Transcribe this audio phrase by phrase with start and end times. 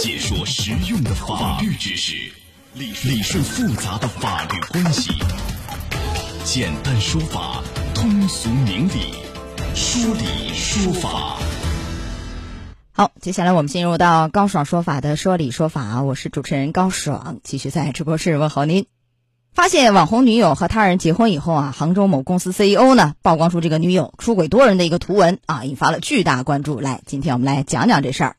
[0.00, 2.32] 解说实用的法律知识，
[2.72, 5.12] 理理顺复杂的法律关系，
[6.42, 7.62] 简单说法，
[7.94, 9.12] 通俗明理，
[9.74, 11.36] 说理说法。
[12.92, 18.86] 好，接下来我们进入到高爽说法的说理说法，我是主持人高爽，继续在直播室问候您。
[19.52, 26.80] 发现网红女友和他人结婚以后啊，杭州某公司 CEO 呢曝光出这个女友出轨多人的一个图文啊，引发了巨大关注。
[26.80, 28.36] 来，今天我们来讲讲这事儿。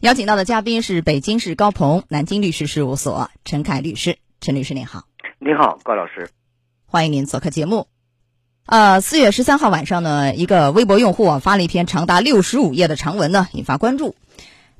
[0.00, 5.04] 邀请到的嘉宾是北京市高鹏南京律师事务所陈凯律师，陈律师您好。
[5.38, 6.28] 您好，高老师，
[6.86, 7.86] 欢迎您做客节目。
[8.66, 14.14] 呃，四月十三号晚上呢，一个微博用户啊发了一篇长达六十五页的长文呢，引发关注。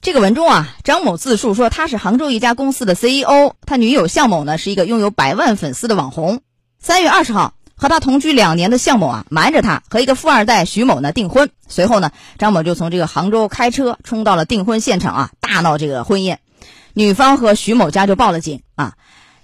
[0.09, 6.41] 这个文中啊，张某自述说他是杭州一家公司的 CEO，他女友向某呢是一个拥有百万粉丝的网红。
[6.81, 16.41] 三月二十号，和他同居两年的向某啊瞒着他和一个富二代徐某呢订婚，随后呢，张某就从这个杭州开车冲到了订婚现场啊，大闹这个婚宴。
[16.95, 18.95] 女方和徐某家就报了警啊。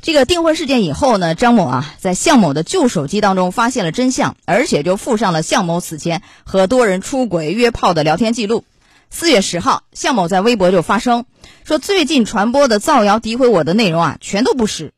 [0.01, 8.65] 这个订婚事件以后呢，张某啊在向某的旧手机当中发现了真相，而且就附上了向某此前和多人出轨约炮的聊天记录。
[9.15, 11.25] 四月十号，向某在微博就发声
[11.63, 14.93] 说，最近传播的造谣诋毁我的内容啊，全都不实。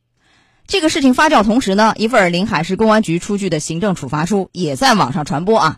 [0.67, 5.77] 这个事情发酵同时呢，一份临海市公安局出具的行政处罚书也在网上传播啊。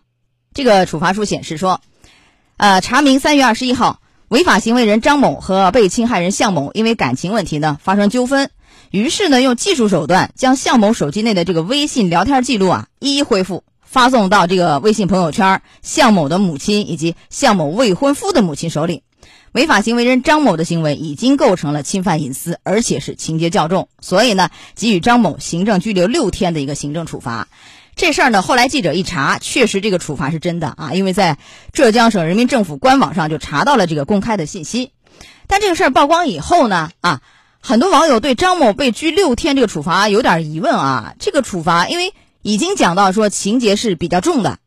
[0.55, 1.81] 这个处罚书显示说，
[2.59, 8.53] 呃，查明三月二十一号，违法行为人张某和被侵害人向某因为感情问题呢发生纠纷，
[8.92, 13.64] 于是呢用技术手段将向某手机内的这个微信聊天记录啊一一恢复。
[13.91, 19.03] 发送到这个微信朋友圈向某的母亲以及向某未婚夫的母亲手里，
[19.53, 27.48] 违法行为人张某的行为已经构成了侵犯隐私，而且是情节较重，所以呢，给予张某行政拘留六天的一个行政处罚。
[27.97, 31.39] 这事儿呢，后来记者一查，确实这个处罚是真的啊，因为在
[31.72, 34.92] 浙江省人民政府官网上就查到了这个公开的信息。
[35.47, 37.22] 但这个事儿曝光以后呢，啊，
[37.62, 42.12] 很多网友对张某被拘六天这个处罚有点疑问啊，这个处罚因为。
[42.42, 44.59] 已经讲到说情节是比较重的，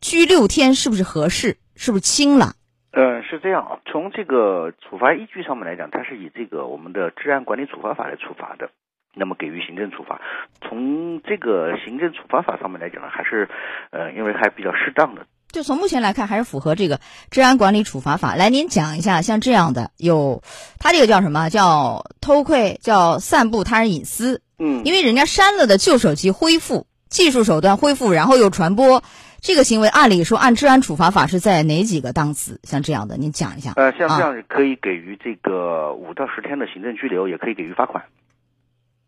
[0.00, 1.58] 拘六天是不是合适？
[1.74, 2.54] 是不是轻了？
[2.92, 3.76] 嗯，是这样啊。
[3.84, 8.70] 从这个处罚依据上面来讲，它是以这个我们的治安管理处罚法来处罚的，
[9.14, 10.20] 那么给予行政处罚。
[10.62, 13.46] 从这个行政处罚法上面来讲呢，还是
[13.90, 15.26] 呃，因为还比较适当的。
[15.48, 17.00] 就从目前来看，还是符合这个
[17.30, 18.34] 治安管理处罚法。
[18.36, 20.42] 来，您讲一下，像这样的有，
[20.78, 22.78] 他这个叫什么叫偷窥？
[22.80, 24.40] 叫散布他人隐私？
[24.58, 26.86] 嗯，因为人家删了的旧手机恢复。
[27.08, 29.02] 技术手段恢复，然后又传播，
[29.40, 32.60] 这个行为按理说按治安处罚法是在哪几个档次？
[32.64, 33.72] 像这样的，您讲一下。
[33.76, 38.04] 呃，像这样可以给予这个五到十天的行政拘留，也可以给予罚款。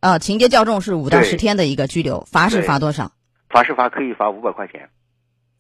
[0.01, 3.11] 呃，情节较重是五到十天的一个拘留，罚是罚多少？
[3.51, 4.91] 罚是罚可以罚五百块钱。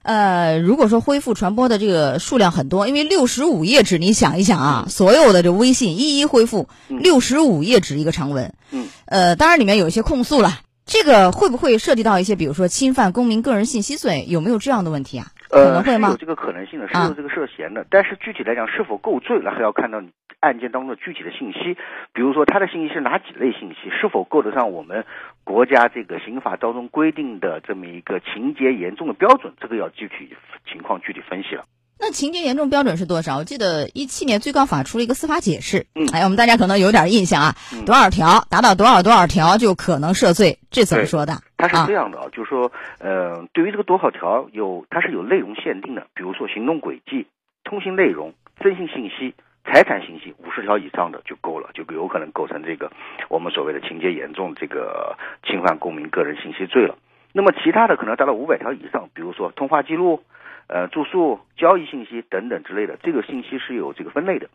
[0.02, 8.54] 呃，如果说恢复传播的这个数量很多，因为六十五页纸，你想一想啊，所有的这微信一一恢复，六十五页纸一个长文。
[8.70, 8.86] 嗯。
[9.06, 10.60] 呃，当然里面有一些控诉了。
[10.88, 14.24] 这个会不会涉及到一些，比如说侵犯公民个人信息罪？
[14.26, 15.26] 有没有这样的问题啊？
[15.50, 16.08] 可能会吗？
[16.08, 17.84] 有这个可能性的，是有这个涉嫌的。
[17.90, 20.08] 但是具体来讲，是否构罪，那还要看到你
[20.40, 21.76] 案件当中的具体的信息。
[22.14, 25.04] 比如说，他的信息是哪几类信息，是否够得上我们
[25.44, 29.52] 国家这个刑法当中规定的这么一个情节严重的标准？
[29.60, 30.34] 这个要具体
[30.72, 31.64] 情况具体分析了。
[32.00, 33.38] 那情节严重标准是多少？
[33.38, 37.54] 我记得一七年最高法出了一个司法解释，嗯，哎，我们大家可能有点印象啊，
[37.84, 41.42] 多少条达到多少多少条就可能涉罪，这怎么说的？
[41.56, 42.70] 它是这样的啊，就是说，
[43.00, 47.26] 呃，对于这个多少条有，它是有内容限定的，比如说行动轨迹、
[47.64, 52.92] 通信内容、征信信息、财产信息，五十条以上的就够了，就有可能构成这个
[53.28, 56.96] 我们所谓的情节严重这个侵犯公民个人信息罪了。
[57.32, 60.22] 那么其他的可能达到五百条以上，比如说通话记录。
[60.68, 64.50] 呃，住宿、交易信息等等之类的，这个信息是有这个分类的，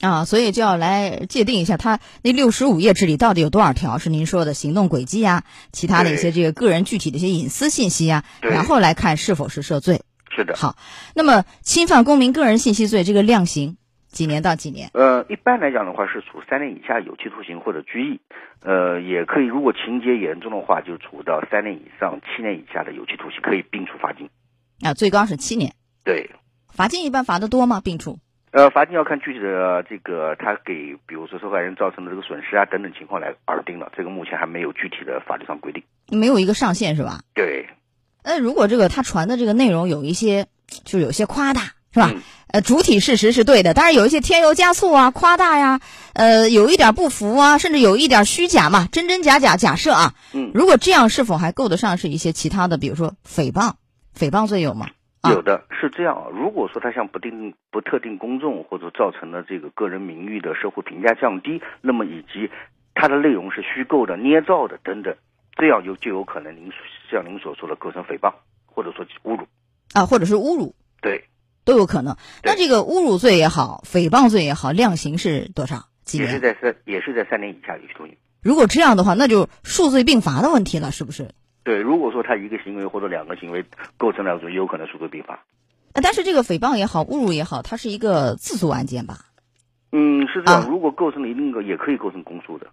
[0.00, 10.02] 啊，所以就要来界定一下，它那六十五页这里到底有多少条是您说的行动轨迹呀，其他的一些这个个人具体的一些隐私信息呀，然后来看是否是涉罪。
[10.36, 10.54] 是的。
[10.54, 10.76] 好，
[11.14, 14.90] 那么侵犯公民个人信息罪这个量刑几年到几年？
[14.92, 18.20] 呃，一般来讲的话是处三年以下有期徒刑或者拘役，
[18.62, 24.28] 呃，也可以如果情节严重的话就处到三年以上七年以下的有期徒刑，可以并处罚金。
[24.84, 25.74] 啊，最高是七年。
[26.04, 26.30] 对，
[26.68, 27.80] 罚金一般罚的多吗？
[27.82, 28.18] 并处？
[28.52, 33.90] 呃，罚金要看具体的这个他给，比如说受害人造成的这个损失啊等等情况来而定了。
[33.96, 35.82] 这个目前还没有具体的法律上规定，
[36.16, 37.22] 没有一个上限是吧？
[37.34, 37.66] 对。
[38.22, 40.46] 那如果这个他传的这个内容有一些，
[40.84, 42.12] 就有些夸大是吧？
[42.46, 45.80] 呃，主体事实是对的，但是有一些添油加醋啊、夸大呀，
[46.12, 50.14] 呃，有一点不符啊，甚至有一点虚假嘛，真真假假假设啊。
[50.32, 50.52] 嗯。
[50.54, 53.72] 如果这样，是否还够得上是一些其他的，比如说诽谤？
[54.16, 54.86] 诽谤罪有吗？
[55.30, 62.50] 有的是这样，如果说他向不定不特定公众或者造成了这个个人名誉的社会评价降低，那么以及
[62.94, 65.16] 它的内容是虚构的、捏造的等等，
[65.56, 66.70] 这样就就有可能您
[67.10, 68.34] 像您所说的构成诽谤
[68.66, 69.46] 或者说侮辱
[69.94, 71.24] 啊，或者是侮辱，对，
[71.64, 72.16] 都有可能。
[72.42, 75.88] 那这个侮辱罪也好，诽谤罪也好，量刑是多少？
[76.12, 78.14] 也是在三，也是在三年以下有期徒刑。
[78.42, 81.30] 如果这样的话，那就数罪并罚的问题了，是不是？
[81.64, 83.64] 对，如果说他一个行为或者两个行为
[83.96, 85.42] 构成了，就有可能数罪并罚。
[85.94, 89.20] 但是这个诽谤也好，侮辱也好，它是一个自诉案件吧？
[89.92, 90.68] 嗯，是这样。
[90.68, 92.66] 如果构成了一定个，也可以构成公诉的。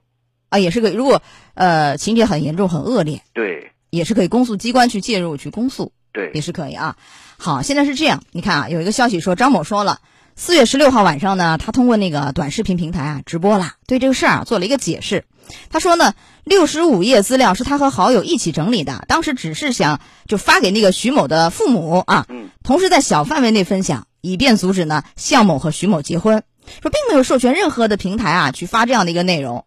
[0.50, 0.94] 啊，也是可以。
[0.94, 1.22] 如果
[1.54, 6.98] 呃情节很严重、很恶劣，对，也是可以公诉机关去介入去公诉，对，也是可以啊。
[7.38, 10.00] 好，现在是这样，你看啊，有一个消息说张某说了。
[10.44, 15.24] 四月十六号晚上呢，他通过那个短视频平台啊直播了，对这个事儿啊做了一个解释。
[15.70, 22.26] 他说呢，六十五页资料是他和好友一起整理的，当时只是想就发给那个徐某的父母啊，
[22.64, 26.42] 同时在小范围内分享，以便阻止呢向某和徐某结婚。
[26.82, 29.66] 说并没有授权任何的平台啊去发这样的一个内容。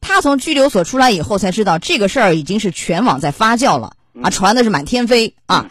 [0.00, 3.92] 他从拘留所出来以后才知道这个事儿已经是全网在发酵了
[4.22, 5.66] 啊，传的是满天飞啊。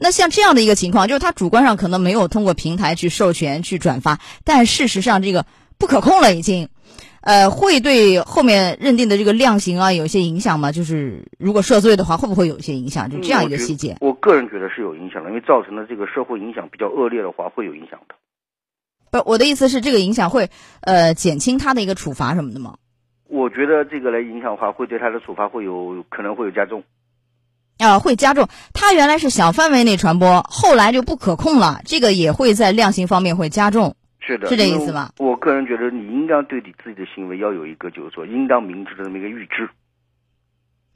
[0.00, 5.44] 那像这样的一个情况，就是他主观上可能没有通过平台去授权去转发，但事实上这个
[5.76, 6.68] 不可控了已经，
[7.20, 10.70] 呃，会对后面认定的这个量刑啊有一些影响吗？
[10.70, 13.10] 就是如果涉罪的话，会不会有一些影响？
[13.10, 13.96] 就这样一个细节。
[14.00, 18.14] 我个人觉得是有影响的，因为造成的这个社会影响比较恶劣的话，会有影响的。
[19.10, 20.48] 不，我的意思是这个影响会
[20.80, 22.76] 呃减轻他的一个处罚什么的吗？
[23.28, 26.84] 我觉得这个来影响的话，会对他的处罚会有可能会有加重。
[27.78, 28.48] 啊，会加重。
[28.72, 33.94] 它原来是小范围内传播，后来就不可控了，这个也会在量刑方面会加重。
[34.20, 35.10] 是的，是这意思吗？
[35.18, 39.68] 我个人觉得，你应当对你自己的行为要有一个，就是说，应当明知的这么一个预知。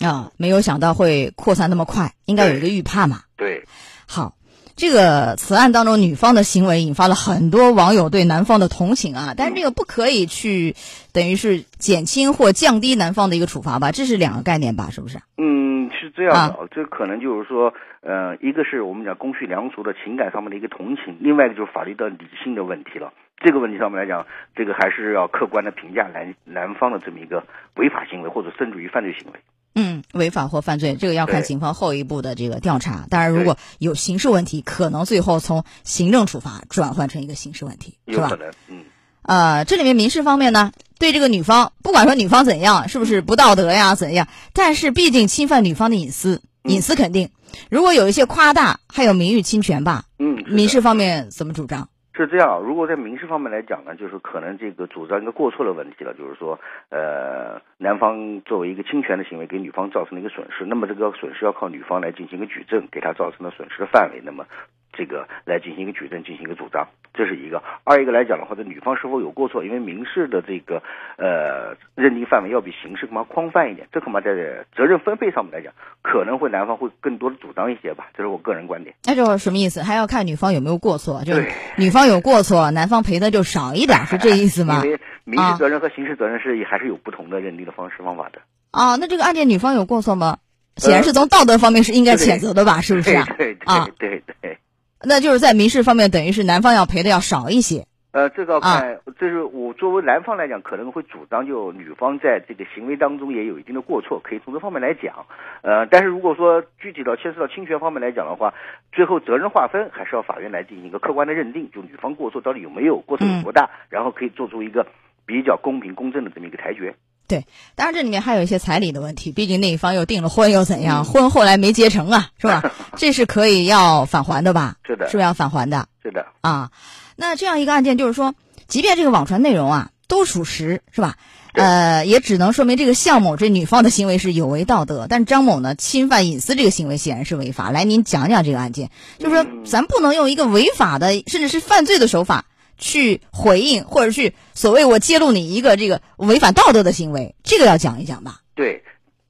[0.04, 3.20] 啊，没有想到会扩散那么快，应该有一个预判嘛。
[3.36, 3.64] 对。
[4.06, 4.34] 好，
[4.76, 10.74] 这个此案当中，女方的行为引发了很多网友对男方的同情啊，但是这个不可以去，
[11.12, 13.92] 等于是减轻或降低男方的一个处罚吧？
[13.92, 14.88] 这是两个概念吧？
[14.90, 15.18] 是不是？
[15.36, 15.62] 嗯。
[16.00, 23.12] 是这样的，这可能就是说，呃，一个是我们讲公序良俗的情感上面的一个同情，另外一个就是法律的理性的问题了。
[23.38, 24.26] 这个问题上面来讲，
[24.56, 27.44] 这个还是要客观的评价男男方的这么一个
[27.76, 29.38] 违法行为，或者甚至于犯罪行为。
[29.74, 33.06] 嗯，违法或犯罪，这个要看警方后一步的这个调查。
[33.08, 38.24] 当然，如果有刑事问题，可能最后从行政处罚转换成一个刑事问题，是吧？
[38.24, 38.84] 有可能，嗯。
[39.22, 47.30] 呃，这里面民事方面呢，对这个女方，不管说女方怎样，是不是不道德呀，怎样，但是毕竟侵犯女方的隐私，隐私肯定，
[47.70, 50.04] 如果有一些夸大，还有名誉侵权吧。
[50.18, 51.88] 嗯，民事方面怎么主张？
[52.14, 56.58] 是这样，如果在民事方面来讲呢，就是可能这个主张一个过错的问题了，就是说，
[56.90, 64.44] 呃，男方作为一个侵权的行为给女方造成了一个损失，那么这个损失要靠女方来进行一个举证，给他造成的损失的范围，那么。
[64.92, 67.62] 这个来进行一个举证，进行一个主张，这是一个。
[67.84, 69.64] 二一个来讲的话，这女方是否有过错？
[69.64, 70.82] 因为民事的这个
[71.16, 74.30] 呃认定范围要比刑事恐怕宽泛一点，这恐怕在
[74.76, 75.72] 责任分配上面来讲，
[76.02, 78.94] 可能会男方会更多的主张一些吧，这是我个人观点。
[79.06, 79.82] 那就什么意思？
[79.82, 84.82] 还要看女方有没有过错，就是女方有过错，男方赔的就少一点，是这意思吗？
[84.84, 88.40] 因为民事责任和刑事责任是还是有不同的认定的方式方法的。
[88.70, 90.38] 啊，那这个案件女方有过错吗？
[90.76, 92.80] 显然是从道德方面是应该谴责的吧？
[92.80, 93.12] 是不是？
[93.36, 94.58] 对啊，对对。
[95.04, 97.84] 那就是在民事方面，等于是男方要赔的要少一些。
[98.12, 105.24] 呃，这个看，这是我作为男方来讲，可能会主张就女方在这个行为当中也有一定的过错，可以从这方面来讲。
[105.62, 108.52] 呃，但是如果说具体到牵涉到侵权方面来讲的话，
[108.92, 114.86] 最后责任划分还是要法院来进行一个客观的认定，就女方过错到底有没有，过错有多大，然后可以做出一个
[115.24, 116.94] 比较公平公正的这么一个裁决。
[117.32, 117.46] 对，
[117.76, 122.62] 当然这里面还有一些彩礼的问题，毕竟那一方又订了婚又怎样，婚后来没结成啊，是吧？
[122.98, 124.76] 这是可以要返还的吧？
[124.86, 125.86] 是的，是不是要返还的？
[126.02, 126.70] 是的啊。
[127.16, 128.34] 那这样一个案件，就是说，
[128.68, 131.16] 即便这个网传内容啊都属实，是吧？
[131.54, 137.70] 呃，也只能说明这个向某这女方的行为是有违道德，但张某呢侵犯隐私这个行为显然是违法。
[137.70, 142.44] 来，您讲讲这个案件，就是说，咱不能用一个违法的甚至是犯罪的手法。
[142.82, 148.40] 去回应或者去所谓我揭露你一个这个违反道德的行为，这个要讲一讲吧。
[148.54, 148.82] 对，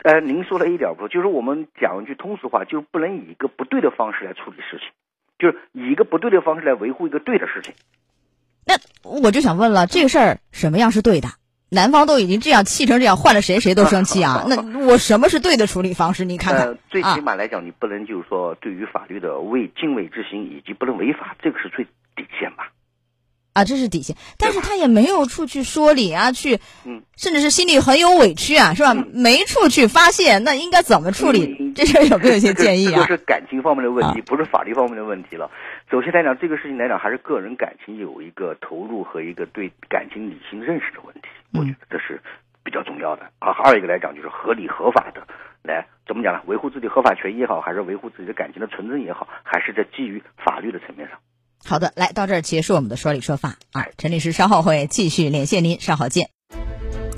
[0.02, 4.88] 呃，您说的一点不错，就是我们讲一句通俗话，就是不能以一个不对的方式来处理事情，
[5.38, 7.74] 就是以一个不对的方式来维护一个对的事情。
[8.64, 11.28] 那我就想问了，这个事儿什么样是对的？
[11.68, 14.44] 男方都已经这样气成这样，换了谁谁都生气啊。
[14.46, 16.24] 那我什么是对的处理方式？
[16.24, 21.86] 你看看，最起码来讲，你不能就是说对于法律的畏敬畏之心，以及不能违法，这个是最。
[23.52, 28.94] 啊，这是底线，但是他也没有处去说理啊，去，嗯，甚至是心里很有委屈啊，是吧？
[29.12, 31.72] 没处去发泄，那应该怎么处理？
[31.74, 33.04] 这事儿有没有一些建议啊？
[33.06, 35.50] 这是感情方面的问题，不是法律方面的问题了。
[35.90, 41.28] 首先来讲，这个事情来讲，还是个人感情有一个投入和一个对感情理性认识的问题。
[41.52, 42.22] 我觉得这是
[42.64, 43.24] 比较重要的。
[43.38, 45.26] 啊，二一个来讲，就是合理合法的
[45.62, 46.40] 来怎么讲呢？
[46.46, 51.18] 维护自己合法权益也好，还是维护自己的感情的纯真也好，还是在基于法律的层面上。
[51.64, 56.28] 好的，来到这儿结束我们的说理说法啊，陈律师稍后会继续连线您，稍后见。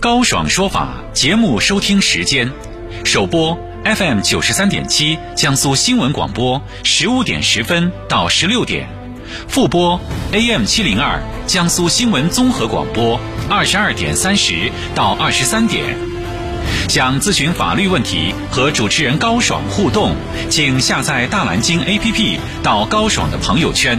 [0.00, 2.52] 高爽说法节目收听时间，
[3.04, 8.86] 首播 FM 九十三点七江苏新闻广播十五点十分到十六点，
[9.48, 9.98] 复播
[10.32, 15.96] AM 七零二江苏新闻综合广播二十二点三十到二十三点。
[16.88, 20.14] 想咨询法律问题和主持人高爽互动，
[20.50, 23.98] 请下载大蓝鲸 APP 到高爽的朋友圈。